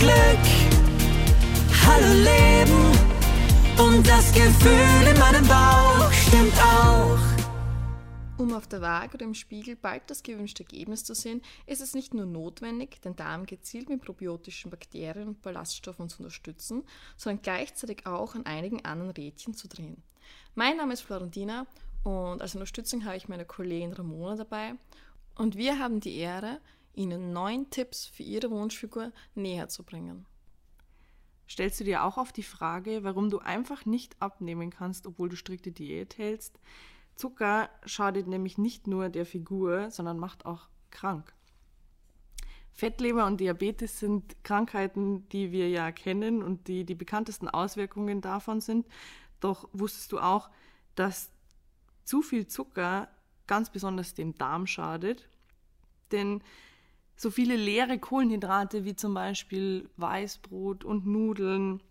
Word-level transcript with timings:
Glück. 0.00 0.14
Hallo 1.84 2.14
Leben 2.14 2.86
und 3.78 4.08
das 4.08 4.32
Gefühl 4.32 5.06
in 5.06 5.18
meinem 5.18 5.46
Bauch 5.46 6.10
stimmt 6.10 6.58
auch. 6.58 7.18
Um 8.38 8.54
auf 8.54 8.66
der 8.66 8.80
Waage 8.80 9.16
oder 9.16 9.26
im 9.26 9.34
Spiegel 9.34 9.76
bald 9.76 10.04
das 10.06 10.22
gewünschte 10.22 10.62
Ergebnis 10.62 11.04
zu 11.04 11.14
sehen, 11.14 11.42
ist 11.66 11.82
es 11.82 11.92
nicht 11.92 12.14
nur 12.14 12.24
notwendig, 12.24 13.02
den 13.02 13.14
Darm 13.14 13.44
gezielt 13.44 13.90
mit 13.90 14.00
probiotischen 14.00 14.70
Bakterien 14.70 15.28
und 15.28 15.42
Ballaststoffen 15.42 16.08
zu 16.08 16.20
unterstützen, 16.20 16.82
sondern 17.18 17.42
gleichzeitig 17.42 18.06
auch 18.06 18.34
an 18.34 18.46
einigen 18.46 18.82
anderen 18.86 19.10
Rädchen 19.10 19.52
zu 19.52 19.68
drehen. 19.68 20.02
Mein 20.54 20.78
Name 20.78 20.94
ist 20.94 21.02
Florentina 21.02 21.66
und 22.04 22.40
als 22.40 22.54
Unterstützung 22.54 23.04
habe 23.04 23.18
ich 23.18 23.28
meine 23.28 23.44
Kollegin 23.44 23.92
Ramona 23.92 24.36
dabei 24.36 24.76
und 25.34 25.58
wir 25.58 25.78
haben 25.78 26.00
die 26.00 26.16
Ehre, 26.16 26.58
Ihnen 26.94 27.32
neun 27.32 27.70
Tipps 27.70 28.06
für 28.06 28.22
Ihre 28.22 28.50
Wunschfigur 28.50 29.12
näher 29.34 29.68
zu 29.68 29.84
bringen. 29.84 30.26
Stellst 31.48 31.80
du 31.80 31.84
dir 31.84 32.04
auch 32.04 32.16
auf 32.16 32.32
die 32.32 32.44
Frage, 32.44 33.02
warum 33.02 33.28
du 33.28 33.40
einfach 33.40 33.84
nicht 33.84 34.20
abnehmen 34.22 34.70
kannst, 34.70 35.06
obwohl 35.06 35.28
du 35.28 35.36
strikte 35.36 35.72
Diät 35.72 36.16
hältst? 36.16 36.60
Zucker 37.16 37.68
schadet 37.84 38.28
nämlich 38.28 38.56
nicht 38.56 38.86
nur 38.86 39.08
der 39.08 39.26
Figur, 39.26 39.90
sondern 39.90 40.18
macht 40.18 40.46
auch 40.46 40.68
krank. 40.90 41.34
Fettleber 42.72 43.26
und 43.26 43.40
Diabetes 43.40 43.98
sind 43.98 44.42
Krankheiten, 44.44 45.28
die 45.30 45.52
wir 45.52 45.68
ja 45.68 45.92
kennen 45.92 46.42
und 46.42 46.68
die 46.68 46.84
die 46.84 46.94
bekanntesten 46.94 47.48
Auswirkungen 47.48 48.20
davon 48.20 48.60
sind. 48.60 48.86
Doch 49.40 49.68
wusstest 49.72 50.12
du 50.12 50.18
auch, 50.18 50.50
dass 50.94 51.30
zu 52.04 52.22
viel 52.22 52.46
Zucker 52.46 53.08
ganz 53.46 53.70
besonders 53.70 54.14
dem 54.14 54.34
Darm 54.34 54.66
schadet? 54.66 55.28
Denn 56.12 56.42
so 57.20 57.30
viele 57.30 57.54
leere 57.54 57.98
Kohlenhydrate 57.98 58.86
wie 58.86 58.96
zum 58.96 59.12
Beispiel 59.12 59.90
Weißbrot 59.98 60.84
und 60.84 61.06
Nudeln 61.06 61.82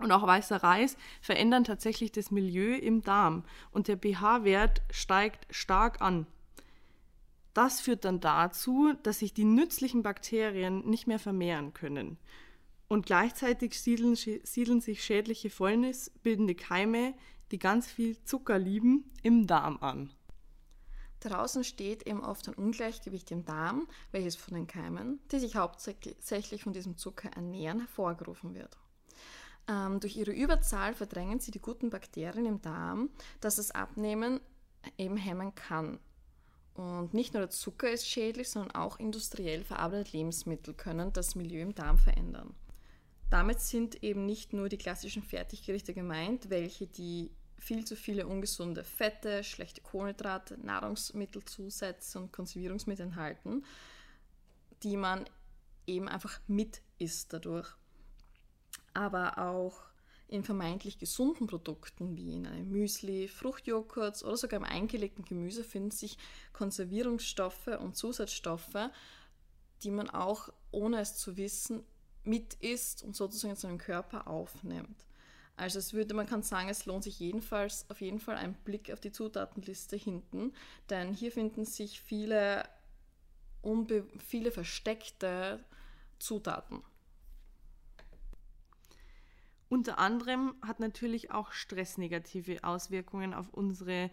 und 0.00 0.10
auch 0.10 0.26
weißer 0.26 0.56
Reis 0.56 0.96
verändern 1.20 1.62
tatsächlich 1.62 2.10
das 2.10 2.32
Milieu 2.32 2.74
im 2.74 3.02
Darm 3.02 3.44
und 3.70 3.86
der 3.86 3.96
pH-Wert 3.98 4.82
steigt 4.90 5.46
stark 5.54 6.00
an. 6.00 6.26
Das 7.54 7.80
führt 7.80 8.04
dann 8.04 8.18
dazu, 8.18 8.94
dass 9.04 9.20
sich 9.20 9.32
die 9.32 9.44
nützlichen 9.44 10.02
Bakterien 10.02 10.84
nicht 10.90 11.06
mehr 11.06 11.20
vermehren 11.20 11.72
können. 11.72 12.18
Und 12.88 13.06
gleichzeitig 13.06 13.80
siedeln, 13.80 14.16
siedeln 14.16 14.80
sich 14.80 15.04
schädliche 15.04 15.50
fäulnisbildende 15.50 16.56
Keime, 16.56 17.14
die 17.52 17.60
ganz 17.60 17.86
viel 17.86 18.20
Zucker 18.24 18.58
lieben, 18.58 19.08
im 19.22 19.46
Darm 19.46 19.78
an. 19.82 20.10
Draußen 21.20 21.64
steht 21.64 22.06
eben 22.06 22.22
oft 22.22 22.48
ein 22.48 22.54
Ungleichgewicht 22.54 23.30
im 23.30 23.44
Darm, 23.44 23.88
welches 24.12 24.36
von 24.36 24.54
den 24.54 24.66
Keimen, 24.66 25.20
die 25.32 25.40
sich 25.40 25.56
hauptsächlich 25.56 26.62
von 26.62 26.72
diesem 26.72 26.96
Zucker 26.96 27.30
ernähren, 27.30 27.80
hervorgerufen 27.80 28.54
wird. 28.54 28.76
Ähm, 29.68 30.00
durch 30.00 30.16
ihre 30.16 30.32
Überzahl 30.32 30.94
verdrängen 30.94 31.40
sie 31.40 31.50
die 31.50 31.60
guten 31.60 31.90
Bakterien 31.90 32.46
im 32.46 32.62
Darm, 32.62 33.10
dass 33.40 33.56
das 33.56 33.70
Abnehmen 33.70 34.40
eben 34.96 35.16
hemmen 35.16 35.54
kann. 35.54 35.98
Und 36.74 37.12
nicht 37.12 37.34
nur 37.34 37.42
der 37.42 37.50
Zucker 37.50 37.90
ist 37.90 38.08
schädlich, 38.08 38.48
sondern 38.48 38.74
auch 38.76 39.00
industriell 39.00 39.64
verarbeitete 39.64 40.16
Lebensmittel 40.16 40.74
können 40.74 41.12
das 41.12 41.34
Milieu 41.34 41.60
im 41.60 41.74
Darm 41.74 41.98
verändern. 41.98 42.54
Damit 43.30 43.60
sind 43.60 44.02
eben 44.02 44.24
nicht 44.24 44.52
nur 44.52 44.68
die 44.68 44.78
klassischen 44.78 45.22
Fertiggerichte 45.22 45.92
gemeint, 45.92 46.50
welche 46.50 46.86
die 46.86 47.30
viel 47.58 47.84
zu 47.84 47.96
viele 47.96 48.26
ungesunde 48.26 48.84
Fette, 48.84 49.44
schlechte 49.44 49.80
Kohlenhydrate, 49.80 50.58
Nahrungsmittelzusätze 50.64 52.18
und 52.18 52.32
Konservierungsmittel 52.32 53.06
enthalten, 53.06 53.64
die 54.82 54.96
man 54.96 55.28
eben 55.86 56.08
einfach 56.08 56.40
mit 56.46 56.82
isst 56.98 57.32
dadurch 57.32 57.74
aber 58.98 59.38
auch 59.38 59.82
in 60.26 60.42
vermeintlich 60.42 60.98
gesunden 60.98 61.46
Produkten 61.46 62.16
wie 62.16 62.34
in 62.34 62.46
einem 62.46 62.68
Müsli, 62.68 63.28
Fruchtjoghurts 63.28 64.24
oder 64.24 64.36
sogar 64.36 64.58
im 64.58 64.64
eingelegten 64.64 65.24
Gemüse 65.24 65.64
finden 65.64 65.92
sich 65.92 66.18
Konservierungsstoffe 66.52 67.68
und 67.80 67.96
Zusatzstoffe, 67.96 68.90
die 69.82 69.90
man 69.90 70.10
auch 70.10 70.52
ohne 70.72 71.00
es 71.00 71.16
zu 71.16 71.36
wissen 71.36 71.84
mit 72.24 72.54
isst 72.54 73.02
und 73.04 73.16
sozusagen 73.16 73.52
in 73.54 73.56
seinen 73.56 73.78
Körper 73.78 74.26
aufnimmt. 74.26 75.06
Also 75.58 75.80
es 75.80 75.92
würde, 75.92 76.14
man 76.14 76.26
kann 76.26 76.42
sagen, 76.42 76.68
es 76.68 76.86
lohnt 76.86 77.02
sich 77.02 77.18
jedenfalls 77.18 77.84
auf 77.90 78.00
jeden 78.00 78.20
Fall 78.20 78.36
ein 78.36 78.54
Blick 78.64 78.92
auf 78.92 79.00
die 79.00 79.10
Zutatenliste 79.10 79.96
hinten, 79.96 80.52
denn 80.88 81.12
hier 81.12 81.32
finden 81.32 81.64
sich 81.64 82.00
viele, 82.00 82.68
unbe 83.60 84.06
viele 84.24 84.52
versteckte 84.52 85.64
Zutaten. 86.20 86.82
Unter 89.68 89.98
anderem 89.98 90.54
hat 90.62 90.78
natürlich 90.78 91.32
auch 91.32 91.50
Stress 91.52 91.98
negative 91.98 92.62
Auswirkungen 92.62 93.34
auf 93.34 93.52
unsere 93.52 94.10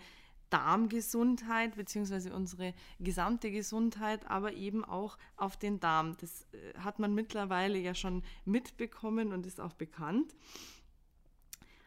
Darmgesundheit 0.49 1.75
bzw. 1.75 2.31
unsere 2.31 2.73
gesamte 2.99 3.51
Gesundheit, 3.51 4.27
aber 4.29 4.53
eben 4.53 4.83
auch 4.83 5.17
auf 5.37 5.57
den 5.57 5.79
Darm. 5.79 6.17
Das 6.17 6.47
äh, 6.53 6.77
hat 6.79 6.99
man 6.99 7.13
mittlerweile 7.13 7.77
ja 7.77 7.93
schon 7.93 8.23
mitbekommen 8.45 9.31
und 9.31 9.45
ist 9.45 9.59
auch 9.59 9.73
bekannt. 9.73 10.35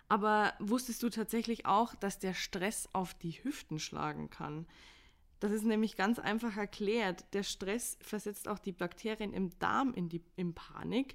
Aber 0.08 0.54
wusstest 0.58 1.02
du 1.02 1.10
tatsächlich 1.10 1.66
auch, 1.66 1.94
dass 1.94 2.18
der 2.18 2.34
Stress 2.34 2.88
auf 2.92 3.14
die 3.14 3.32
Hüften 3.32 3.78
schlagen 3.78 4.30
kann? 4.30 4.66
Das 5.40 5.52
ist 5.52 5.64
nämlich 5.64 5.96
ganz 5.96 6.18
einfach 6.18 6.56
erklärt. 6.56 7.24
Der 7.32 7.42
Stress 7.42 7.98
versetzt 8.00 8.48
auch 8.48 8.58
die 8.58 8.72
Bakterien 8.72 9.32
im 9.32 9.56
Darm 9.58 9.94
in, 9.94 10.08
die, 10.08 10.22
in 10.36 10.54
Panik 10.54 11.14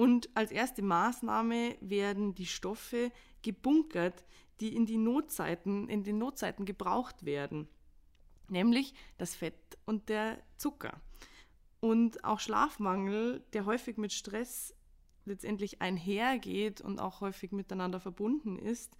und 0.00 0.30
als 0.34 0.50
erste 0.50 0.80
Maßnahme 0.80 1.76
werden 1.82 2.34
die 2.34 2.46
Stoffe 2.46 3.12
gebunkert, 3.42 4.24
die 4.60 4.74
in, 4.74 4.86
die 4.86 4.96
Notzeiten, 4.96 5.90
in 5.90 6.04
den 6.04 6.16
Notzeiten 6.16 6.64
gebraucht 6.64 7.26
werden, 7.26 7.68
nämlich 8.48 8.94
das 9.18 9.36
Fett 9.36 9.76
und 9.84 10.08
der 10.08 10.42
Zucker. 10.56 11.02
Und 11.80 12.24
auch 12.24 12.40
Schlafmangel, 12.40 13.44
der 13.52 13.66
häufig 13.66 13.98
mit 13.98 14.14
Stress 14.14 14.74
letztendlich 15.24 15.80
einhergeht 15.82 16.80
und 16.80 16.98
auch 16.98 17.20
häufig 17.20 17.52
miteinander 17.52 18.00
verbunden 18.00 18.58
ist, 18.58 18.96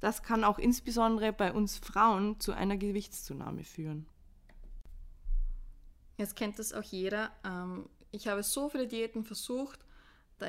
das 0.00 0.22
kann 0.22 0.44
auch 0.44 0.58
insbesondere 0.58 1.32
bei 1.32 1.52
uns 1.52 1.78
Frauen 1.78 2.40
zu 2.40 2.52
einer 2.52 2.76
Gewichtszunahme 2.76 3.64
führen. 3.64 4.06
Jetzt 6.16 6.36
kennt 6.36 6.58
das 6.58 6.72
auch 6.72 6.82
jeder. 6.82 7.30
Ähm, 7.44 7.88
ich 8.10 8.28
habe 8.28 8.42
so 8.42 8.68
viele 8.68 8.86
Diäten 8.86 9.24
versucht, 9.24 9.80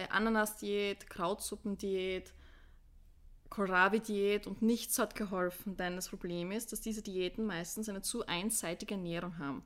Ananas-Diät, 0.09 1.09
Krautsuppendiät, 1.09 2.33
Kohlrabi-Diät 3.49 4.47
und 4.47 4.61
nichts 4.61 4.97
hat 4.97 5.15
geholfen, 5.15 5.75
denn 5.75 5.97
das 5.97 6.07
Problem 6.07 6.51
ist, 6.51 6.71
dass 6.71 6.79
diese 6.79 7.01
Diäten 7.01 7.45
meistens 7.45 7.89
eine 7.89 8.01
zu 8.01 8.25
einseitige 8.25 8.95
Ernährung 8.95 9.37
haben. 9.37 9.63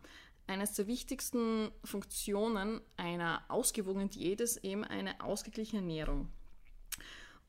Eines 0.47 0.73
der 0.73 0.87
wichtigsten 0.87 1.71
Funktionen 1.83 2.81
einer 2.97 3.43
ausgewogenen 3.47 4.09
Diät 4.09 4.41
ist 4.41 4.57
eben 4.57 4.83
eine 4.83 5.19
ausgeglichene 5.21 5.81
Ernährung. 5.81 6.29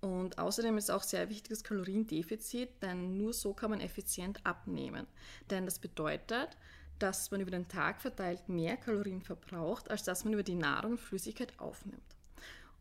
Und 0.01 0.39
außerdem 0.39 0.79
ist 0.79 0.91
auch 0.91 1.03
sehr 1.03 1.29
wichtig 1.29 1.51
das 1.51 1.65
Kaloriendefizit, 1.65 2.83
denn 2.83 3.17
nur 3.17 3.33
so 3.33 3.55
kann 3.55 3.71
man 3.71 3.81
effizient 3.81 4.45
abnehmen. 4.47 5.07
Denn 5.51 5.65
das 5.65 5.79
bedeutet, 5.79 6.57
dass 6.99 7.31
man 7.31 7.41
über 7.41 7.51
den 7.51 7.69
Tag 7.69 8.01
verteilt 8.01 8.49
mehr 8.49 8.77
Kalorien 8.77 9.23
verbraucht, 9.23 9.91
als 9.91 10.05
dass 10.05 10.25
man 10.25 10.33
über 10.33 10.43
die 10.43 10.55
Nahrung 10.55 10.97
Flüssigkeit 10.97 11.59
aufnimmt. 11.59 12.16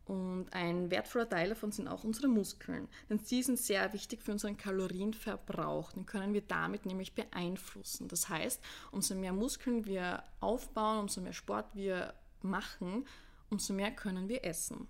Und 0.06 0.46
ein 0.52 0.92
wertvoller 0.92 1.28
Teil 1.28 1.48
davon 1.48 1.72
sind 1.72 1.88
auch 1.88 2.04
unsere 2.04 2.28
Muskeln, 2.28 2.88
denn 3.10 3.18
sie 3.18 3.42
sind 3.42 3.58
sehr 3.58 3.92
wichtig 3.92 4.22
für 4.22 4.30
unseren 4.30 4.56
Kalorienverbrauch. 4.56 5.90
Den 5.92 6.06
können 6.06 6.32
wir 6.32 6.42
damit 6.42 6.86
nämlich 6.86 7.14
beeinflussen. 7.14 8.06
Das 8.06 8.28
heißt, 8.28 8.62
umso 8.92 9.16
mehr 9.16 9.32
Muskeln 9.32 9.84
wir 9.84 10.22
aufbauen, 10.38 11.00
umso 11.00 11.20
mehr 11.20 11.32
Sport 11.32 11.74
wir 11.74 12.14
machen, 12.40 13.04
umso 13.50 13.72
mehr 13.72 13.90
können 13.90 14.28
wir 14.28 14.44
essen. 14.44 14.86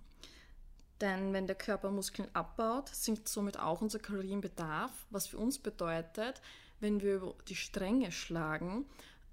Denn 1.01 1.33
wenn 1.33 1.47
der 1.47 1.55
Körper 1.55 1.89
Muskeln 1.89 2.29
abbaut, 2.33 2.89
sinkt 2.89 3.27
somit 3.27 3.57
auch 3.57 3.81
unser 3.81 3.99
Kalorienbedarf, 3.99 4.91
was 5.09 5.25
für 5.25 5.39
uns 5.39 5.57
bedeutet, 5.57 6.41
wenn 6.79 7.01
wir 7.01 7.15
über 7.15 7.35
die 7.47 7.55
Stränge 7.55 8.11
schlagen, 8.11 8.85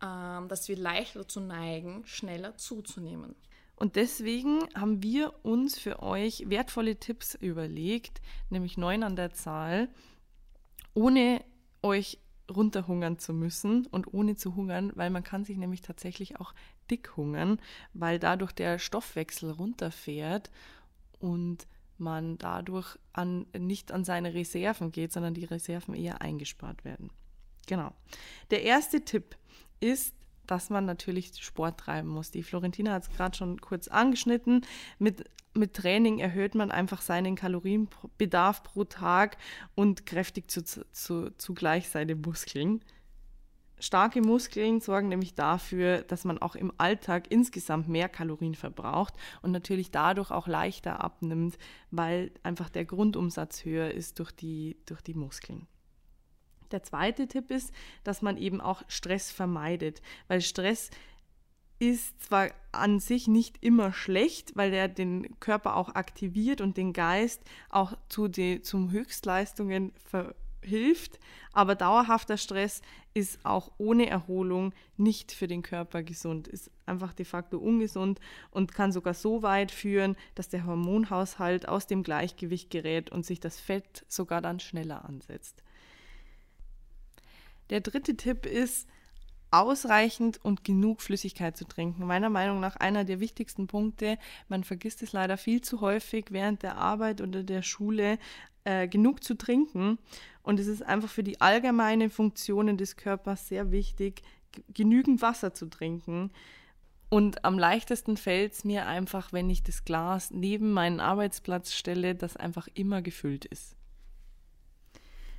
ähm, 0.02 0.48
dass 0.48 0.66
wir 0.68 0.76
leichter 0.76 1.20
dazu 1.20 1.40
neigen, 1.40 2.06
schneller 2.06 2.56
zuzunehmen. 2.56 3.34
Und 3.76 3.96
deswegen 3.96 4.60
haben 4.74 5.02
wir 5.02 5.34
uns 5.44 5.78
für 5.78 6.02
euch 6.02 6.48
wertvolle 6.48 6.96
Tipps 6.96 7.34
überlegt, 7.34 8.20
nämlich 8.50 8.76
neun 8.76 9.02
an 9.02 9.16
der 9.16 9.32
Zahl, 9.32 9.88
ohne 10.94 11.44
euch 11.82 12.18
runterhungern 12.54 13.18
zu 13.18 13.32
müssen 13.32 13.86
und 13.86 14.12
ohne 14.12 14.36
zu 14.36 14.54
hungern, 14.54 14.92
weil 14.94 15.10
man 15.10 15.24
kann 15.24 15.44
sich 15.44 15.56
nämlich 15.56 15.82
tatsächlich 15.82 16.38
auch 16.40 16.54
dick 16.90 17.16
hungern, 17.16 17.58
weil 17.94 18.18
dadurch 18.18 18.52
der 18.52 18.78
Stoffwechsel 18.78 19.50
runterfährt 19.50 20.50
und 21.18 21.66
man 21.96 22.38
dadurch 22.38 22.98
an, 23.12 23.46
nicht 23.56 23.92
an 23.92 24.04
seine 24.04 24.34
Reserven 24.34 24.92
geht, 24.92 25.12
sondern 25.12 25.34
die 25.34 25.44
Reserven 25.44 25.94
eher 25.94 26.20
eingespart 26.20 26.84
werden. 26.84 27.10
Genau. 27.66 27.92
Der 28.50 28.62
erste 28.62 29.04
Tipp 29.04 29.36
ist 29.80 30.14
dass 30.46 30.70
man 30.70 30.84
natürlich 30.84 31.32
Sport 31.42 31.78
treiben 31.78 32.08
muss. 32.08 32.30
Die 32.30 32.42
Florentina 32.42 32.92
hat 32.92 33.04
es 33.04 33.10
gerade 33.10 33.36
schon 33.36 33.60
kurz 33.60 33.88
angeschnitten. 33.88 34.62
Mit, 34.98 35.30
mit 35.54 35.74
Training 35.74 36.18
erhöht 36.18 36.54
man 36.54 36.70
einfach 36.70 37.00
seinen 37.00 37.36
Kalorienbedarf 37.36 38.62
pro 38.62 38.84
Tag 38.84 39.36
und 39.74 40.06
kräftigt 40.06 40.50
zu, 40.50 40.64
zu, 40.64 41.30
zugleich 41.36 41.88
seine 41.88 42.14
Muskeln. 42.14 42.80
Starke 43.80 44.22
Muskeln 44.22 44.80
sorgen 44.80 45.08
nämlich 45.08 45.34
dafür, 45.34 46.02
dass 46.02 46.24
man 46.24 46.38
auch 46.38 46.54
im 46.54 46.72
Alltag 46.78 47.30
insgesamt 47.30 47.88
mehr 47.88 48.08
Kalorien 48.08 48.54
verbraucht 48.54 49.14
und 49.42 49.50
natürlich 49.50 49.90
dadurch 49.90 50.30
auch 50.30 50.46
leichter 50.46 51.02
abnimmt, 51.02 51.58
weil 51.90 52.30
einfach 52.42 52.70
der 52.70 52.84
Grundumsatz 52.84 53.64
höher 53.64 53.90
ist 53.90 54.18
durch 54.20 54.32
die, 54.32 54.76
durch 54.86 55.02
die 55.02 55.14
Muskeln. 55.14 55.66
Der 56.70 56.82
zweite 56.82 57.26
Tipp 57.28 57.50
ist, 57.50 57.72
dass 58.02 58.22
man 58.22 58.36
eben 58.36 58.60
auch 58.60 58.82
Stress 58.88 59.30
vermeidet, 59.30 60.02
weil 60.28 60.40
Stress 60.40 60.90
ist 61.78 62.22
zwar 62.22 62.50
an 62.72 63.00
sich 63.00 63.26
nicht 63.28 63.62
immer 63.62 63.92
schlecht, 63.92 64.56
weil 64.56 64.72
er 64.72 64.88
den 64.88 65.38
Körper 65.40 65.76
auch 65.76 65.94
aktiviert 65.94 66.60
und 66.60 66.76
den 66.76 66.92
Geist 66.92 67.42
auch 67.68 67.94
zu 68.08 68.28
die, 68.28 68.62
zum 68.62 68.90
Höchstleistungen 68.90 69.92
verhilft, 70.04 71.18
aber 71.52 71.74
dauerhafter 71.74 72.36
Stress 72.36 72.80
ist 73.12 73.44
auch 73.44 73.72
ohne 73.78 74.06
Erholung 74.06 74.72
nicht 74.96 75.32
für 75.32 75.46
den 75.46 75.62
Körper 75.62 76.02
gesund, 76.02 76.48
ist 76.48 76.70
einfach 76.86 77.12
de 77.12 77.24
facto 77.24 77.58
ungesund 77.58 78.20
und 78.50 78.72
kann 78.72 78.92
sogar 78.92 79.14
so 79.14 79.42
weit 79.42 79.70
führen, 79.70 80.16
dass 80.34 80.48
der 80.48 80.66
Hormonhaushalt 80.66 81.68
aus 81.68 81.86
dem 81.86 82.02
Gleichgewicht 82.02 82.70
gerät 82.70 83.10
und 83.10 83.26
sich 83.26 83.40
das 83.40 83.58
Fett 83.58 84.04
sogar 84.08 84.40
dann 84.40 84.60
schneller 84.60 85.04
ansetzt. 85.04 85.63
Der 87.70 87.80
dritte 87.80 88.16
Tipp 88.16 88.46
ist, 88.46 88.88
ausreichend 89.54 90.44
und 90.44 90.64
genug 90.64 91.00
Flüssigkeit 91.00 91.56
zu 91.56 91.64
trinken. 91.64 92.06
Meiner 92.06 92.28
Meinung 92.28 92.58
nach 92.58 92.74
einer 92.74 93.04
der 93.04 93.20
wichtigsten 93.20 93.68
Punkte. 93.68 94.18
Man 94.48 94.64
vergisst 94.64 95.00
es 95.02 95.12
leider 95.12 95.36
viel 95.36 95.60
zu 95.60 95.80
häufig 95.80 96.26
während 96.30 96.64
der 96.64 96.76
Arbeit 96.76 97.20
oder 97.20 97.44
der 97.44 97.62
Schule, 97.62 98.18
äh, 98.64 98.88
genug 98.88 99.22
zu 99.22 99.34
trinken. 99.34 99.98
Und 100.42 100.58
es 100.58 100.66
ist 100.66 100.82
einfach 100.82 101.08
für 101.08 101.22
die 101.22 101.40
allgemeinen 101.40 102.10
Funktionen 102.10 102.76
des 102.76 102.96
Körpers 102.96 103.46
sehr 103.46 103.70
wichtig, 103.70 104.22
genügend 104.72 105.22
Wasser 105.22 105.54
zu 105.54 105.66
trinken. 105.66 106.32
Und 107.08 107.44
am 107.44 107.56
leichtesten 107.56 108.16
fällt 108.16 108.54
es 108.54 108.64
mir 108.64 108.86
einfach, 108.86 109.32
wenn 109.32 109.48
ich 109.50 109.62
das 109.62 109.84
Glas 109.84 110.32
neben 110.32 110.72
meinen 110.72 110.98
Arbeitsplatz 110.98 111.74
stelle, 111.74 112.16
das 112.16 112.36
einfach 112.36 112.66
immer 112.74 113.02
gefüllt 113.02 113.44
ist. 113.44 113.76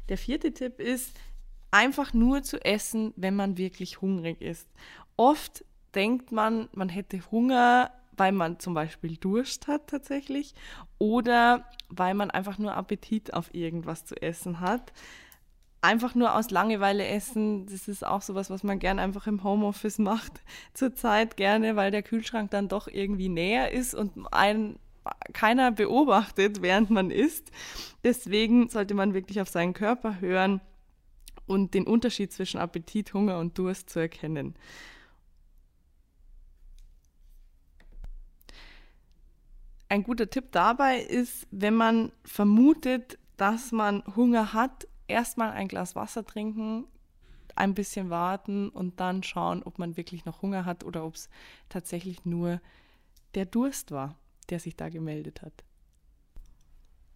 Der 0.07 0.17
vierte 0.17 0.53
Tipp 0.53 0.79
ist, 0.79 1.19
einfach 1.75 2.13
nur 2.13 2.41
zu 2.41 2.63
essen, 2.63 3.13
wenn 3.17 3.35
man 3.35 3.57
wirklich 3.57 3.99
hungrig 3.99 4.41
ist. 4.41 4.69
Oft 5.17 5.65
denkt 5.93 6.31
man, 6.31 6.69
man 6.71 6.87
hätte 6.87 7.19
Hunger, 7.31 7.91
weil 8.15 8.31
man 8.31 8.59
zum 8.59 8.73
Beispiel 8.73 9.17
Durst 9.17 9.67
hat 9.67 9.87
tatsächlich 9.87 10.53
oder 10.99 11.65
weil 11.89 12.13
man 12.13 12.31
einfach 12.31 12.57
nur 12.57 12.77
Appetit 12.77 13.33
auf 13.33 13.53
irgendwas 13.53 14.05
zu 14.05 14.15
essen 14.21 14.61
hat. 14.61 14.93
Einfach 15.81 16.15
nur 16.15 16.33
aus 16.33 16.49
Langeweile 16.49 17.05
essen, 17.07 17.65
das 17.65 17.89
ist 17.89 18.05
auch 18.07 18.21
sowas, 18.21 18.49
was 18.49 18.63
man 18.63 18.79
gerne 18.79 19.01
einfach 19.01 19.27
im 19.27 19.43
Homeoffice 19.43 19.99
macht. 19.99 20.31
Zurzeit 20.73 21.35
gerne, 21.35 21.75
weil 21.75 21.91
der 21.91 22.03
Kühlschrank 22.03 22.51
dann 22.51 22.69
doch 22.69 22.87
irgendwie 22.87 23.27
näher 23.27 23.73
ist 23.73 23.93
und 23.93 24.13
einen 24.31 24.79
keiner 25.33 25.71
beobachtet, 25.71 26.61
während 26.61 26.89
man 26.89 27.11
isst. 27.11 27.51
Deswegen 28.05 28.69
sollte 28.69 28.93
man 28.93 29.13
wirklich 29.13 29.41
auf 29.41 29.49
seinen 29.49 29.73
Körper 29.73 30.21
hören 30.21 30.61
und 31.47 31.73
den 31.73 31.87
Unterschied 31.87 32.31
zwischen 32.31 32.59
Appetit, 32.59 33.13
Hunger 33.13 33.39
und 33.39 33.57
Durst 33.57 33.89
zu 33.89 33.99
erkennen. 33.99 34.55
Ein 39.87 40.03
guter 40.03 40.29
Tipp 40.29 40.51
dabei 40.51 40.99
ist, 40.99 41.47
wenn 41.51 41.75
man 41.75 42.11
vermutet, 42.23 43.19
dass 43.37 43.71
man 43.71 44.03
Hunger 44.15 44.53
hat, 44.53 44.87
erstmal 45.07 45.51
ein 45.51 45.67
Glas 45.67 45.95
Wasser 45.95 46.25
trinken, 46.25 46.87
ein 47.55 47.73
bisschen 47.73 48.09
warten 48.09 48.69
und 48.69 48.99
dann 48.99 49.23
schauen, 49.23 49.63
ob 49.63 49.79
man 49.79 49.95
wirklich 49.95 50.25
noch 50.25 50.41
Hunger 50.41 50.65
hat 50.65 50.83
oder 50.83 51.05
ob 51.05 51.15
es 51.15 51.29
tatsächlich 51.69 52.25
nur 52.25 52.59
der 53.35 53.45
Durst 53.45 53.91
war, 53.91 54.17
der 54.49 54.59
sich 54.59 54.75
da 54.75 54.89
gemeldet 54.89 55.41
hat. 55.41 55.63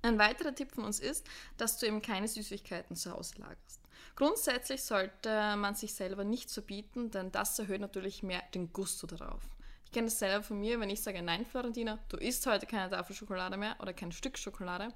Ein 0.02 0.18
weiterer 0.18 0.56
Tipp 0.56 0.72
von 0.72 0.86
uns 0.86 1.00
ist, 1.00 1.28
dass 1.58 1.78
du 1.78 1.86
eben 1.86 2.02
keine 2.02 2.28
Süßigkeiten 2.28 2.96
zu 2.96 3.12
Hause 3.12 3.36
lagerst. 3.40 3.82
Grundsätzlich 4.16 4.84
sollte 4.84 5.56
man 5.56 5.76
sich 5.76 5.94
selber 5.94 6.24
nicht 6.24 6.52
verbieten, 6.52 7.12
denn 7.12 7.32
das 7.32 7.58
erhöht 7.60 7.82
natürlich 7.82 8.24
mehr 8.24 8.44
den 8.54 8.74
Gusto 8.74 9.08
darauf. 9.08 9.42
Ich 9.86 9.92
kenne 9.92 10.08
das 10.08 10.20
selber 10.20 10.44
von 10.44 10.60
mir, 10.60 10.80
wenn 10.80 10.90
ich 10.90 11.02
sage, 11.02 11.22
nein, 11.22 11.46
Florentina, 11.46 11.98
du 12.10 12.18
isst 12.18 12.46
heute 12.46 12.68
keine 12.68 12.92
Tafel 12.92 13.16
Schokolade 13.16 13.58
mehr 13.58 13.76
oder 13.80 13.94
kein 13.94 14.12
Stück 14.12 14.38
Schokolade, 14.38 14.94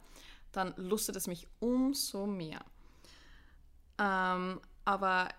dann 0.52 0.74
lustet 0.78 1.16
es 1.16 1.28
mich 1.28 1.48
umso 1.60 2.28
mehr. 2.28 2.64
Ähm, 3.98 4.62
aber 4.86 5.30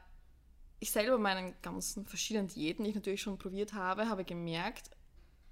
ich 0.81 0.91
selber 0.91 1.19
meinen 1.19 1.55
ganzen 1.63 2.07
verschiedenen 2.07 2.49
Diäten, 2.49 2.85
die 2.85 2.91
ich 2.91 2.97
natürlich 2.97 3.23
schon 3.23 3.39
probiert 3.39 3.75
habe, 3.75 4.09
habe 4.09 4.25
gemerkt, 4.25 4.91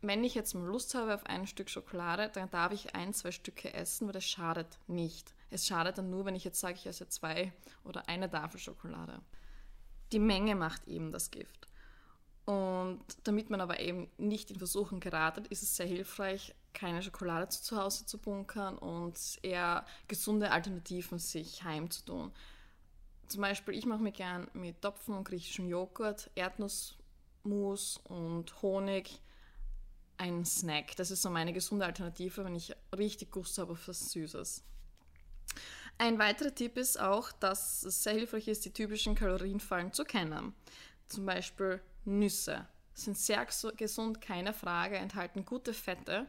wenn 0.01 0.25
ich 0.25 0.35
jetzt 0.35 0.55
mal 0.55 0.67
Lust 0.67 0.95
habe 0.95 1.15
auf 1.15 1.25
ein 1.27 1.47
Stück 1.47 1.71
Schokolade, 1.71 2.29
dann 2.35 2.51
darf 2.51 2.73
ich 2.73 2.95
ein, 2.95 3.15
zwei 3.15 3.31
Stücke 3.31 3.73
essen, 3.73 4.07
weil 4.07 4.13
das 4.13 4.25
schadet 4.25 4.79
nicht. 4.89 5.33
Es 5.53 5.67
schadet 5.67 5.99
dann 5.99 6.11
nur, 6.11 6.25
wenn 6.25 6.35
ich 6.35 6.45
jetzt 6.45 6.61
sage, 6.61 6.77
ich 6.77 6.87
esse 6.87 7.09
zwei 7.09 7.53
oder 7.85 8.09
eine 8.09 8.31
Tafel 8.31 8.59
Schokolade. 8.59 9.21
Die 10.11 10.19
Menge 10.19 10.55
macht 10.55 10.89
eben 10.89 11.13
das 11.13 11.31
Gift. 11.31 11.69
Und 12.45 13.01
damit 13.25 13.51
man 13.51 13.61
aber 13.61 13.79
eben 13.79 14.09
nicht 14.19 14.51
in 14.51 14.59
Versuchen 14.59 14.99
geratet, 14.99 15.47
ist 15.49 15.63
es 15.63 15.77
sehr 15.77 15.87
hilfreich, 15.87 16.55
keine 16.73 17.03
Schokolade 17.03 17.49
zu 17.49 17.77
Hause 17.77 18.07
zu 18.07 18.19
bunkern 18.19 18.77
und 18.79 19.17
eher 19.43 19.87
gesunde 20.09 20.51
Alternativen 20.51 21.19
sich 21.19 21.63
heimzutun. 21.63 22.33
Zum 23.29 23.41
Beispiel, 23.43 23.75
ich 23.75 23.87
mache 23.87 24.03
mir 24.03 24.13
gern 24.13 24.49
mit 24.55 24.83
Topfen 24.83 25.15
und 25.15 25.25
griechischem 25.25 25.69
Joghurt, 25.69 26.31
Erdnussmus 26.35 28.01
und 28.05 28.63
Honig 28.63 29.21
ein 30.19 30.45
Snack. 30.45 30.97
Das 30.97 31.11
ist 31.11 31.23
so 31.23 31.31
meine 31.31 31.53
gesunde 31.53 31.85
Alternative, 31.85 32.45
wenn 32.45 32.55
ich 32.55 32.75
richtig 32.97 33.31
Gust 33.31 33.59
habe 33.59 33.73
auf 33.73 33.89
was 33.89 34.13
Süßes. 34.13 34.65
Ein 35.99 36.19
weiterer 36.19 36.55
Tipp 36.55 36.77
ist 36.79 36.99
auch, 36.99 37.31
dass 37.33 37.85
es 37.85 38.03
sehr 38.03 38.15
hilfreich 38.15 38.49
ist, 38.49 38.65
die 38.65 38.73
typischen 38.73 39.15
Kalorienfallen 39.15 39.93
zu 39.93 40.05
kennen. 40.05 40.55
Zum 41.07 41.27
Beispiel 41.27 41.81
Nüsse 42.05 42.67
sind 42.95 43.17
sehr 43.17 43.47
gesund, 43.77 44.21
keine 44.21 44.53
Frage, 44.53 44.97
enthalten 44.97 45.45
gute 45.45 45.73
Fette, 45.73 46.27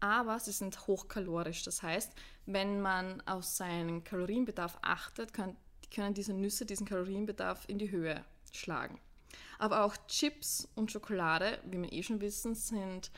aber 0.00 0.38
sie 0.38 0.52
sind 0.52 0.86
hochkalorisch. 0.86 1.62
Das 1.62 1.82
heißt, 1.82 2.12
wenn 2.46 2.80
man 2.80 3.22
auf 3.26 3.44
seinen 3.44 4.04
Kalorienbedarf 4.04 4.78
achtet, 4.82 5.32
können, 5.32 6.14
diese 6.14 6.34
Nüsse 6.34 6.66
diesen 6.66 6.86
Kalorienbedarf 6.86 7.64
in 7.68 7.78
die 7.78 7.90
Höhe 7.90 8.24
schlagen. 8.52 9.00
Aber 9.58 9.84
auch 9.84 9.96
Chips 10.08 10.68
und 10.74 10.92
Schokolade, 10.92 11.58
wie 11.64 11.80
wir 11.80 11.92
eh 11.92 12.02
schon 12.02 12.20
wissen, 12.20 12.54
sind 12.54 13.10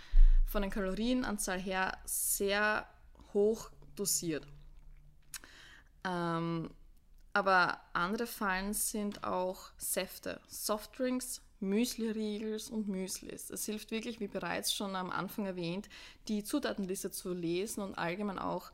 von 0.46 0.62
der 0.62 0.70
Kalorienanzahl 0.70 1.58
her 1.58 1.98
sehr 2.04 2.86
hoch 3.32 3.70
dosiert. 3.96 4.46
Ähm, 7.36 7.46
aber 7.46 7.80
andere 7.92 8.26
Fallen 8.26 8.72
sind 8.72 9.24
auch 9.24 9.70
Säfte, 9.76 10.40
Softdrinks, 10.48 11.42
Müsli-Riegels 11.60 12.70
und 12.70 12.88
Müslis. 12.88 13.50
Es 13.50 13.64
hilft 13.64 13.90
wirklich, 13.90 14.20
wie 14.20 14.28
bereits 14.28 14.74
schon 14.74 14.94
am 14.94 15.10
Anfang 15.10 15.46
erwähnt, 15.46 15.88
die 16.28 16.44
Zutatenliste 16.44 17.10
zu 17.10 17.32
lesen 17.32 17.82
und 17.82 17.96
allgemein 17.96 18.38
auch 18.38 18.70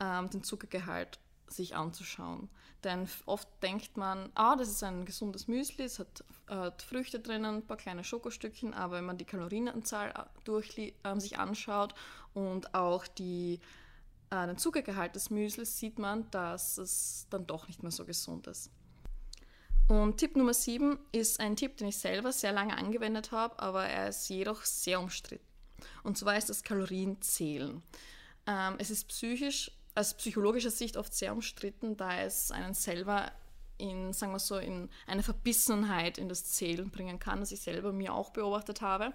ähm, 0.00 0.30
den 0.30 0.42
Zuckergehalt 0.42 1.18
sich 1.46 1.76
anzuschauen. 1.76 2.48
Denn 2.82 3.06
oft 3.26 3.46
denkt 3.62 3.96
man, 3.96 4.30
ah, 4.34 4.56
das 4.56 4.68
ist 4.68 4.82
ein 4.82 5.04
gesundes 5.04 5.46
Müsli, 5.46 5.84
es 5.84 5.98
hat, 5.98 6.24
hat 6.48 6.82
Früchte 6.82 7.20
drinnen, 7.20 7.56
ein 7.56 7.66
paar 7.66 7.76
kleine 7.76 8.02
Schokostückchen, 8.02 8.72
aber 8.74 8.96
wenn 8.96 9.04
man 9.04 9.18
die 9.18 9.26
Kalorienanzahl 9.26 10.10
äh, 10.10 10.24
durch, 10.44 10.76
äh, 10.78 11.20
sich 11.20 11.38
anschaut 11.38 11.94
und 12.32 12.74
auch 12.74 13.06
die, 13.06 13.60
äh, 14.32 14.46
den 14.46 14.56
Zuckergehalt 14.56 15.14
des 15.14 15.28
Müslis, 15.30 15.78
sieht 15.78 15.98
man, 15.98 16.30
dass 16.30 16.78
es 16.78 17.26
dann 17.28 17.46
doch 17.46 17.68
nicht 17.68 17.82
mehr 17.82 17.92
so 17.92 18.06
gesund 18.06 18.46
ist. 18.46 18.70
Und 19.88 20.16
Tipp 20.16 20.36
Nummer 20.36 20.54
7 20.54 20.98
ist 21.12 21.38
ein 21.38 21.54
Tipp, 21.54 21.76
den 21.76 21.88
ich 21.88 21.98
selber 21.98 22.32
sehr 22.32 22.52
lange 22.52 22.76
angewendet 22.76 23.30
habe, 23.30 23.58
aber 23.58 23.84
er 23.84 24.08
ist 24.08 24.28
jedoch 24.28 24.64
sehr 24.64 25.00
umstritten. 25.00 25.44
Und 26.02 26.16
zwar 26.16 26.38
ist 26.38 26.48
das 26.48 26.62
Kalorienzählen. 26.62 27.82
Ähm, 28.46 28.74
es 28.78 28.90
ist 28.90 29.08
psychisch 29.08 29.70
aus 29.94 30.14
psychologischer 30.14 30.70
Sicht 30.70 30.96
oft 30.96 31.12
sehr 31.12 31.32
umstritten, 31.32 31.98
da 31.98 32.20
es 32.20 32.50
einen 32.50 32.72
selber 32.72 33.30
in, 33.76 34.14
sagen 34.14 34.32
wir 34.32 34.38
so, 34.38 34.56
in 34.56 34.88
eine 35.06 35.22
Verbissenheit 35.22 36.16
in 36.16 36.28
das 36.30 36.44
Zählen 36.44 36.90
bringen 36.90 37.18
kann, 37.18 37.40
das 37.40 37.52
ich 37.52 37.60
selber 37.60 37.92
mir 37.92 38.14
auch 38.14 38.30
beobachtet 38.30 38.80
habe. 38.80 39.12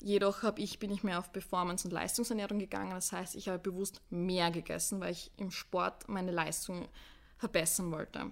Jedoch 0.00 0.44
ich, 0.56 0.78
bin 0.78 0.90
ich 0.90 1.02
mehr 1.02 1.18
auf 1.18 1.32
Performance- 1.32 1.86
und 1.86 1.92
Leistungsernährung 1.92 2.58
gegangen. 2.58 2.90
Das 2.90 3.12
heißt, 3.12 3.34
ich 3.34 3.48
habe 3.48 3.58
bewusst 3.58 4.00
mehr 4.10 4.50
gegessen, 4.50 5.00
weil 5.00 5.12
ich 5.12 5.32
im 5.36 5.50
Sport 5.50 6.08
meine 6.08 6.30
Leistung 6.30 6.88
verbessern 7.36 7.90
wollte. 7.90 8.30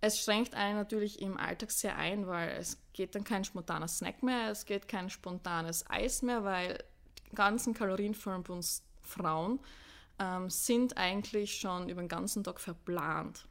Es 0.00 0.18
schränkt 0.18 0.54
einen 0.54 0.76
natürlich 0.76 1.20
im 1.20 1.36
Alltag 1.36 1.70
sehr 1.70 1.96
ein, 1.96 2.26
weil 2.26 2.48
es 2.50 2.78
geht 2.94 3.14
dann 3.14 3.24
kein 3.24 3.44
spontaner 3.44 3.88
Snack 3.88 4.22
mehr, 4.22 4.50
es 4.50 4.64
geht 4.64 4.88
kein 4.88 5.10
spontanes 5.10 5.84
Eis 5.90 6.22
mehr, 6.22 6.42
weil 6.42 6.82
die 7.30 7.34
ganzen 7.34 7.74
Kalorien 7.74 8.14
für 8.14 8.34
uns 8.48 8.82
Frauen 9.02 9.60
ähm, 10.18 10.48
sind 10.48 10.96
eigentlich 10.96 11.56
schon 11.60 11.90
über 11.90 12.00
den 12.00 12.08
ganzen 12.08 12.42
Tag 12.42 12.60
verplant. 12.60 13.46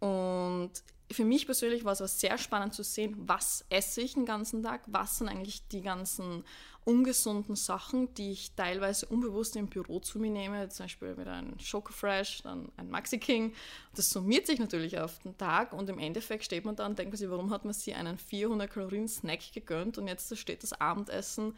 Und 0.00 0.70
für 1.12 1.24
mich 1.24 1.46
persönlich 1.46 1.84
war 1.84 1.92
es 1.92 2.00
aber 2.00 2.08
sehr 2.08 2.38
spannend 2.38 2.74
zu 2.74 2.84
sehen, 2.84 3.14
was 3.18 3.64
esse 3.68 4.00
ich 4.00 4.14
den 4.14 4.26
ganzen 4.26 4.62
Tag, 4.62 4.82
was 4.86 5.18
sind 5.18 5.28
eigentlich 5.28 5.66
die 5.68 5.82
ganzen 5.82 6.44
ungesunden 6.84 7.56
Sachen, 7.56 8.12
die 8.14 8.32
ich 8.32 8.52
teilweise 8.54 9.06
unbewusst 9.06 9.56
im 9.56 9.66
Büro 9.66 10.00
zu 10.00 10.18
mir 10.18 10.30
nehme, 10.30 10.68
zum 10.68 10.84
Beispiel 10.84 11.18
wieder 11.18 11.32
ein 11.32 11.58
Schokofresh, 11.58 12.42
dann 12.42 12.70
ein 12.76 12.90
Maxi 12.90 13.18
King. 13.18 13.52
Das 13.94 14.10
summiert 14.10 14.46
sich 14.46 14.58
natürlich 14.58 14.98
auf 14.98 15.18
den 15.18 15.36
Tag 15.36 15.72
und 15.72 15.90
im 15.90 15.98
Endeffekt 15.98 16.44
steht 16.44 16.64
man 16.64 16.76
da 16.76 16.86
und 16.86 16.98
denkt 16.98 17.16
sich, 17.16 17.28
warum 17.28 17.50
hat 17.50 17.64
man 17.64 17.74
sich 17.74 17.94
einen 17.94 18.16
400 18.16 18.70
Kalorien 18.70 19.08
Snack 19.08 19.52
gegönnt 19.52 19.98
und 19.98 20.08
jetzt 20.08 20.36
steht 20.38 20.62
das 20.62 20.72
Abendessen 20.72 21.56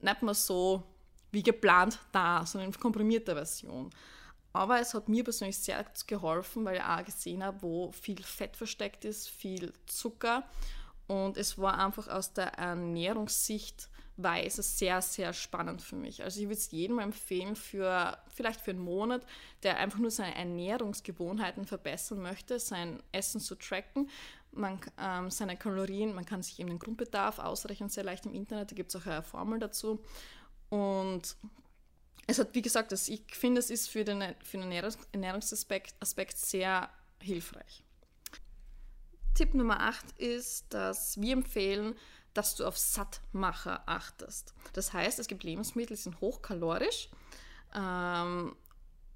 nicht 0.00 0.22
mehr 0.22 0.34
so 0.34 0.82
wie 1.30 1.42
geplant 1.42 1.98
da, 2.12 2.46
sondern 2.46 2.70
in 2.70 2.80
komprimierter 2.80 3.34
Version. 3.34 3.90
Aber 4.58 4.80
es 4.80 4.92
hat 4.92 5.08
mir 5.08 5.22
persönlich 5.22 5.56
sehr 5.56 5.84
geholfen, 6.08 6.64
weil 6.64 6.78
ich 6.78 6.82
auch 6.82 7.04
gesehen 7.04 7.44
habe, 7.44 7.62
wo 7.62 7.92
viel 7.92 8.20
Fett 8.20 8.56
versteckt 8.56 9.04
ist, 9.04 9.28
viel 9.28 9.72
Zucker. 9.86 10.42
Und 11.06 11.36
es 11.36 11.58
war 11.58 11.78
einfach 11.78 12.08
aus 12.08 12.32
der 12.32 12.54
Ernährungssicht 12.54 13.88
Weise 14.16 14.64
sehr, 14.64 15.00
sehr 15.00 15.32
spannend 15.32 15.80
für 15.80 15.94
mich. 15.94 16.24
Also 16.24 16.40
ich 16.40 16.46
würde 16.46 16.58
es 16.58 16.72
jedem 16.72 16.98
empfehlen, 16.98 17.54
für 17.54 18.18
vielleicht 18.34 18.60
für 18.60 18.72
einen 18.72 18.80
Monat, 18.80 19.24
der 19.62 19.76
einfach 19.76 20.00
nur 20.00 20.10
seine 20.10 20.34
Ernährungsgewohnheiten 20.34 21.64
verbessern 21.64 22.20
möchte, 22.20 22.58
sein 22.58 23.00
Essen 23.12 23.40
zu 23.40 23.54
tracken, 23.54 24.10
man, 24.50 24.80
ähm, 25.00 25.30
seine 25.30 25.56
Kalorien, 25.56 26.16
man 26.16 26.26
kann 26.26 26.42
sich 26.42 26.58
eben 26.58 26.70
den 26.70 26.80
Grundbedarf 26.80 27.38
ausrechnen, 27.38 27.90
sehr 27.90 28.02
leicht 28.02 28.26
im 28.26 28.34
Internet, 28.34 28.72
da 28.72 28.74
gibt 28.74 28.92
es 28.92 29.00
auch 29.00 29.06
eine 29.06 29.22
Formel 29.22 29.60
dazu. 29.60 30.00
Und 30.68 31.36
es 32.28 32.38
hat, 32.38 32.54
wie 32.54 32.62
gesagt, 32.62 32.92
das, 32.92 33.08
ich 33.08 33.22
finde, 33.32 33.58
es 33.58 33.70
ist 33.70 33.88
für 33.88 34.04
den, 34.04 34.22
für 34.44 34.58
den 34.58 34.70
Ernährungsaspekt 34.70 35.94
Aspekt 35.98 36.36
sehr 36.36 36.90
hilfreich. 37.20 37.82
Tipp 39.34 39.54
Nummer 39.54 39.80
8 39.80 40.18
ist, 40.18 40.66
dass 40.68 41.18
wir 41.20 41.32
empfehlen, 41.32 41.94
dass 42.34 42.54
du 42.54 42.66
auf 42.66 42.76
Sattmacher 42.76 43.82
achtest. 43.88 44.52
Das 44.74 44.92
heißt, 44.92 45.18
es 45.18 45.26
gibt 45.26 45.42
Lebensmittel, 45.42 45.96
die 45.96 46.02
sind 46.02 46.20
hochkalorisch, 46.20 47.08
ähm, 47.74 48.54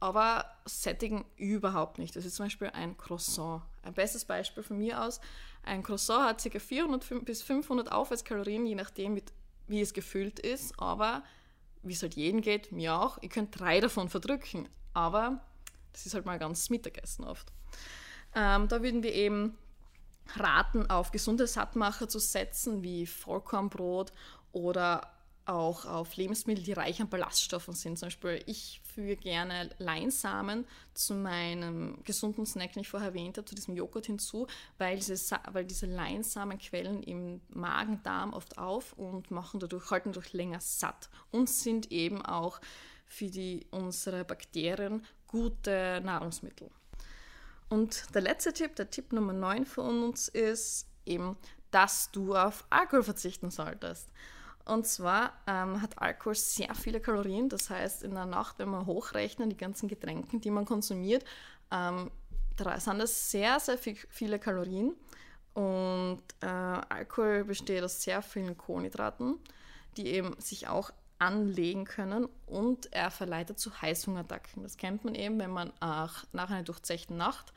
aber 0.00 0.47
sättigen 0.64 1.26
überhaupt 1.37 1.99
nicht. 1.99 2.16
Das 2.16 2.25
ist 2.25 2.37
zum 2.37 2.47
Beispiel 2.47 2.71
ein 2.71 2.97
Croissant. 2.97 3.62
Ein 3.83 3.92
bestes 3.92 4.25
Beispiel 4.25 4.62
von 4.62 4.78
mir 4.78 5.02
aus. 5.02 5.21
Ein 5.64 5.83
Croissant 5.83 6.42
hat 6.42 6.50
ca. 6.50 6.59
400 6.59 7.26
bis 7.26 7.42
500 7.42 7.92
Aufwärtskalorien, 7.92 8.64
je 8.64 8.75
nachdem, 8.75 9.21
wie 9.69 9.81
es 9.83 9.92
gefüllt 9.92 10.38
ist, 10.38 10.78
aber 10.78 11.23
wie 11.82 11.92
es 11.92 12.02
halt 12.02 12.14
jedem 12.14 12.40
geht, 12.40 12.72
mir 12.72 12.94
auch, 12.94 13.18
ihr 13.22 13.28
könnt 13.28 13.58
drei 13.58 13.80
davon 13.80 14.08
verdrücken, 14.08 14.68
aber 14.94 15.40
das 15.92 16.06
ist 16.06 16.14
halt 16.14 16.26
mal 16.26 16.38
ganz 16.38 16.70
Mittagessen 16.70 17.24
oft. 17.24 17.52
Ähm, 18.34 18.68
da 18.68 18.82
würden 18.82 19.02
wir 19.02 19.12
eben 19.12 19.56
raten, 20.36 20.88
auf 20.88 21.10
gesunde 21.10 21.46
Sattmacher 21.46 22.08
zu 22.08 22.18
setzen, 22.18 22.82
wie 22.82 23.06
Vollkornbrot 23.06 24.12
oder 24.52 25.12
auch 25.44 25.84
auf 25.84 26.16
Lebensmittel, 26.16 26.64
die 26.64 26.72
reich 26.72 27.00
an 27.00 27.08
Ballaststoffen 27.08 27.74
sind. 27.74 27.98
Zum 27.98 28.06
Beispiel, 28.06 28.42
ich 28.46 28.80
füge 28.94 29.16
gerne 29.16 29.70
Leinsamen 29.78 30.66
zu 30.94 31.14
meinem 31.14 32.02
gesunden 32.04 32.46
Snack, 32.46 32.72
den 32.72 32.82
ich 32.82 32.88
vorher 32.88 33.08
erwähnt 33.11 33.38
habe, 33.38 33.46
zu 33.46 33.54
diesem 33.54 33.75
Joghurt 33.75 34.06
hinzu, 34.06 34.46
weil 34.78 34.96
diese, 34.96 35.38
weil 35.52 35.64
diese 35.64 35.87
Leinsamen 35.87 36.58
quellen 36.58 37.02
im 37.02 37.40
Magen-Darm 37.49 38.32
oft 38.32 38.58
auf 38.58 38.92
und 38.94 39.30
machen 39.30 39.61
dadurch, 39.61 39.90
halten 39.90 40.12
dadurch 40.12 40.32
länger 40.32 40.61
satt 40.61 41.08
und 41.30 41.49
sind 41.49 41.90
eben 41.90 42.22
auch 42.22 42.61
für 43.06 43.26
die, 43.26 43.66
unsere 43.70 44.25
Bakterien 44.25 45.04
gute 45.26 46.00
Nahrungsmittel. 46.04 46.70
Und 47.68 48.14
der 48.14 48.22
letzte 48.22 48.52
Tipp, 48.52 48.76
der 48.76 48.90
Tipp 48.90 49.12
Nummer 49.12 49.32
9 49.32 49.64
von 49.64 50.02
uns 50.04 50.28
ist 50.28 50.87
eben, 51.06 51.37
dass 51.70 52.11
du 52.11 52.37
auf 52.37 52.64
Alkohol 52.68 53.02
verzichten 53.02 53.50
solltest. 53.50 54.08
Und 54.64 54.87
zwar 54.87 55.33
ähm, 55.47 55.83
hat 55.83 55.99
Alkohol 56.00 56.35
sehr 56.35 56.75
viele 56.75 57.00
Kalorien. 57.00 57.49
Das 57.49 57.71
heißt, 57.71 58.02
in 58.02 58.14
der 58.14 58.26
Nacht, 58.26 58.59
wenn 58.59 58.71
wir 58.71 58.87
hochrechnen, 58.87 59.50
die 59.50 59.57
ganzen 59.57 59.88
Getränke, 59.88 60.38
die 60.38 60.50
man 60.50 60.64
konsumiert, 60.64 61.25
ähm, 61.71 62.11
da 62.57 62.78
sind 62.78 62.99
das 62.99 63.31
sehr, 63.31 63.59
sehr 63.61 63.78
viel, 63.78 63.97
viele 64.09 64.38
Kalorien. 64.38 64.95
Und 65.54 66.23
äh, 66.40 66.47
Alkohol 66.47 67.45
besteht 67.45 67.83
aus 67.83 68.02
sehr 68.02 68.23
vielen 68.23 68.57
Kohlenhydraten, 68.57 69.38
die 69.97 70.07
eben 70.09 70.40
sich 70.40 70.69
auch 70.69 70.90
anlegen 71.19 71.85
können 71.85 72.28
und 72.47 72.92
er 72.92 73.11
verleitet 73.11 73.59
zu 73.59 73.81
Heißhungerattacken. 73.81 74.62
Das 74.62 74.76
kennt 74.76 75.04
man 75.04 75.14
eben, 75.14 75.38
wenn 75.38 75.50
man 75.50 75.73
nach 75.81 76.25
einer 76.33 76.64
durchzechten 76.64 77.16
Nacht 77.16 77.52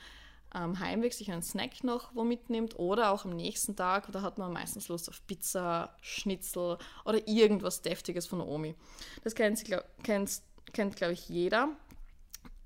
am 0.55 0.79
Heimweg 0.79 1.13
sich 1.13 1.31
einen 1.31 1.43
Snack 1.43 1.83
noch 1.83 2.15
wo 2.15 2.23
mitnimmt 2.23 2.79
oder 2.79 3.11
auch 3.11 3.25
am 3.25 3.31
nächsten 3.31 3.75
Tag, 3.75 4.11
da 4.11 4.21
hat 4.21 4.37
man 4.37 4.53
meistens 4.53 4.87
Lust 4.87 5.09
auf 5.09 5.25
Pizza, 5.27 5.95
Schnitzel 6.01 6.77
oder 7.03 7.27
irgendwas 7.27 7.81
Deftiges 7.81 8.25
von 8.25 8.39
Omi. 8.39 8.75
Das 9.23 9.35
kennt, 9.35 9.63
kennt, 10.03 10.41
kennt 10.71 10.95
glaube 10.95 11.13
ich, 11.13 11.27
jeder. 11.27 11.69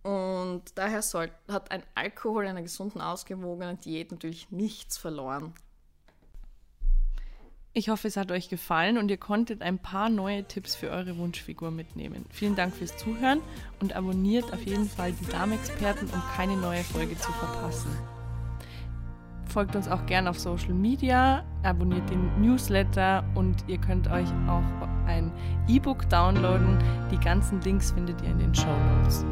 Und 0.04 0.64
daher 0.76 1.02
soll, 1.02 1.32
hat 1.48 1.72
ein 1.72 1.84
Alkohol 1.96 2.44
in 2.44 2.52
einer 2.52 2.62
gesunden, 2.62 3.02
ausgewogenen 3.02 3.80
Diät 3.80 4.12
natürlich 4.12 4.50
nichts 4.52 4.98
verloren. 4.98 5.54
Ich 7.80 7.88
hoffe, 7.88 8.10
es 8.10 8.18
hat 8.18 8.30
euch 8.34 8.50
gefallen 8.50 8.98
und 8.98 9.10
ihr 9.10 9.16
konntet 9.16 9.62
ein 9.62 9.80
paar 9.80 10.10
neue 10.10 10.44
Tipps 10.44 10.76
für 10.76 10.90
eure 10.90 11.18
Wunschfigur 11.18 11.72
mitnehmen. 11.72 12.26
Vielen 12.30 12.58
Dank 12.58 12.76
fürs 12.76 12.98
Zuhören 12.98 13.40
und 13.80 13.96
abonniert 13.96 14.52
auf 14.52 14.62
jeden 14.64 14.90
Fall 14.90 15.14
die 15.14 15.26
Darmexperten, 15.32 16.10
um 16.10 16.22
keine 16.36 16.58
neue 16.58 16.84
Folge 16.84 17.18
zu 17.18 17.32
verpassen. 17.32 17.90
Folgt 19.46 19.78
uns 19.78 19.88
auch 19.88 20.06
gerne 20.08 20.30
auf 20.30 20.38
Social 20.38 20.74
Media, 20.74 21.46
abonniert 21.64 22.10
den 22.10 22.42
Newsletter 22.42 23.24
und 23.36 23.64
ihr 23.70 23.78
könnt 23.78 24.12
euch 24.12 24.28
auch 24.50 24.88
ein 25.08 25.32
E-Book 25.70 26.10
downloaden. 26.10 26.78
Die 27.14 27.20
ganzen 27.20 27.62
Links 27.62 27.92
findet 27.92 28.22
ihr 28.24 28.32
in 28.32 28.40
den 28.40 28.54
Show 28.54 28.66
Notes. 28.68 29.24